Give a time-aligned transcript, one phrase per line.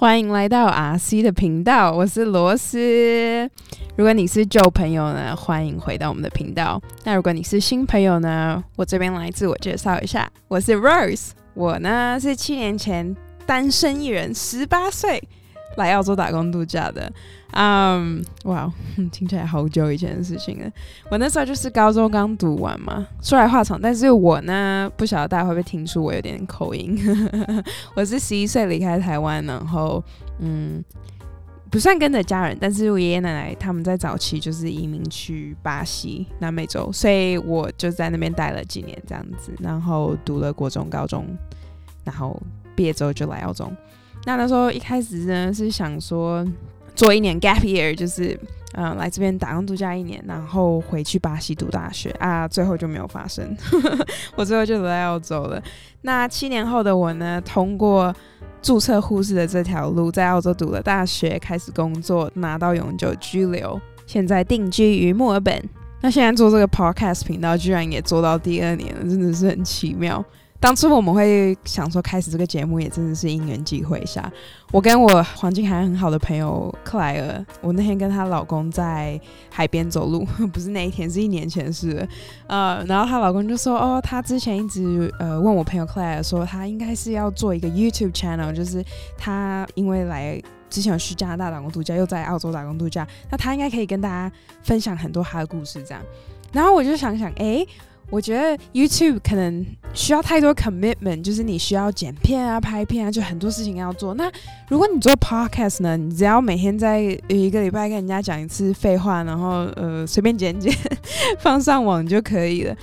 [0.00, 3.50] 欢迎来到 RC 的频道，我是罗斯。
[3.96, 6.80] 如果你是旧朋友呢，欢迎回到我们的频道。
[7.02, 11.30] 那如果你是新朋友呢，我这边来自我介绍一下，我是 Rose。
[11.52, 13.12] 我呢是七年前
[13.44, 15.20] 单身一人，十八岁
[15.78, 17.10] 来澳洲打工度假的。
[17.52, 18.70] 嗯，哇，
[19.10, 20.70] 听起来好久以前的事情了。
[21.10, 26.98] 我那时候就是高中刚读完嘛，说来话长，但是我呢不晓得大家会不会听出我有点口音。
[27.96, 30.04] 我是十一岁离开台湾，然后
[30.40, 30.84] 嗯，
[31.70, 41.24] 不算跟着家人，但是我爷爷奶奶他们在早期就是移民去巴西南美洲，所以我就在那边待了几年这样子，然后读了国中、高中，
[42.04, 42.38] 然后
[42.76, 43.72] 毕业之后就来澳洲。
[44.28, 46.46] 那那时候一开始呢是想说。
[46.94, 48.36] 做一年 gap year，就是
[48.72, 53.56] 嗯来这边打工度假一年，然后回去巴西读大学啊，最后就没有发生，
[54.34, 55.62] 我最后就留在澳洲了。
[56.00, 58.12] 那七年后的我呢，通过
[58.60, 65.62] 注册护士的这条路，在澳洲读了大学，开始工作，拿到永久居留，现在定居于墨尔本。
[66.00, 70.24] 那现在做这个 podcast 频道，居然也做到第二年了，真的是很奇妙。
[70.60, 74.30] 当初我们会想说开始这个节目，也真的是因缘际会下。
[74.72, 79.18] 我跟我环境还很好的朋友克莱尔，我那天跟她老公在
[79.50, 82.06] 海边走路， 不是那一天，是一年前的事。
[82.48, 88.84] 呃，然后她老公就说：“哦，他之前一直呃问我朋友克莱尔说，他应该是要做一个 YouTube channel，就是
[89.16, 94.30] 他因为来之前去加拿大打工度假，又在澳洲打工度假，那他应该可以跟大家
[94.64, 96.02] 分享很多他的故事这样。
[96.52, 97.64] 然后我就想想，哎。”
[98.10, 104.14] 我觉得 YouTube 可能需要太多 commitment，就是你需要剪片啊、拍片啊，就很多事情要做。
[104.14, 104.30] 那
[104.68, 110.72] 如果你做 podcast 呢，你只要每天在一个礼拜跟人家讲一次废话，然后呃随便剪剪
[111.40, 112.76] 放上网就可以了。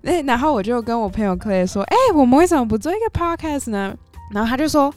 [0.00, 3.94] 那然后我就跟我朋友 Clay 说：“哎，我们为什么不做一个 podcast 呢？”
[4.32, 4.92] 然后他就说。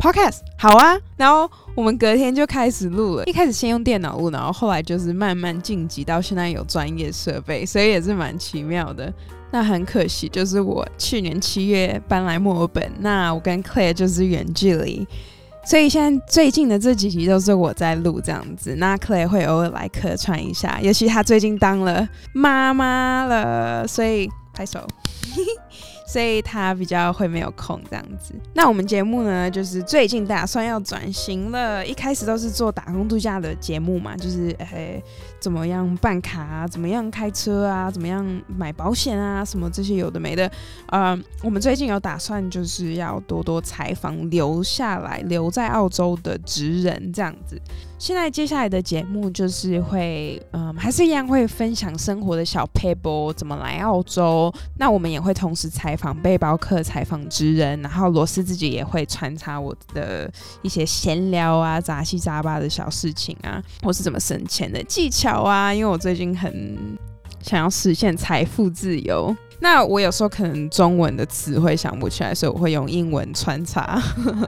[0.00, 3.24] Podcast 好啊，然后我们隔天就开始录了。
[3.26, 9.12] 一开始先用电脑录，然后后来就是慢慢晋级到现在有专业设备，所以也是蛮奇妙的。
[9.50, 15.06] 那很可惜，就是我去年七月搬来墨尔本，那我跟 Claire 就是远距离，
[15.66, 18.74] 所以现在最近的这几集都是我在录这样子。
[18.76, 24.80] 那 Claire 会偶尔来客串一下，尤其她最近当了妈妈了，所以拍手。
[26.06, 28.34] 所以他比较会没有空这样子。
[28.52, 31.86] 那我们节目呢，就是最近打算要转型了。
[31.86, 35.00] 一开始都是做打工度假的节目嘛，就是诶
[35.38, 40.50] 怎么样办卡啊，怎么样开车啊，怎么样买保险啊，什么这些有的没的。
[40.88, 47.56] 呃，我们最近有打算就是要多多采访留下来留在澳洲的职人这样子。
[48.00, 54.50] 现在接下来的节目就是会，嗯，还是一样会分享生活的小 paper，怎么来澳洲。
[54.78, 65.74] 那我们也会同时采访背包客、采访职人，然后罗斯自己也会穿插我的一些闲聊啊、杂七杂八的小事情啊，或是怎么省钱的技巧啊。
[65.74, 66.98] 因为我最近很
[67.42, 69.36] 想要实现财富自由。
[69.62, 74.00] 那我有时候可能中文的词汇想不起来，所以我会用英文穿插。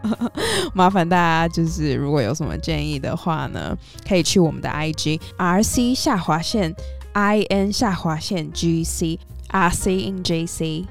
[0.73, 3.77] 麻烦大家就是如果有什么建议的话呢，
[4.09, 6.75] 可以去我们的 I G R C 下划线
[7.13, 9.19] I N 下划线 G C
[9.49, 10.87] R C N J C，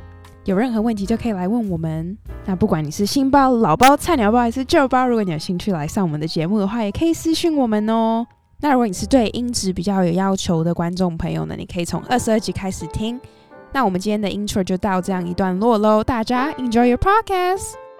[0.46, 2.16] 有任何问题就可以来问我们。
[2.46, 8.24] 那不管你是新包、老包、菜鸟包还是旧包，如果你有兴趣来上我们的节目的话，也可以私信我们哦。
[8.59, 13.20] 那如果你是对音质比较有要求的观众朋友呢，你可以从二十二集开始听。
[13.74, 17.91] 那我们今天的 intro 就到这样一段落喽，大家 enjoy your podcast。